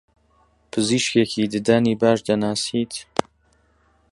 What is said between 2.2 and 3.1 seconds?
دەناسیت؟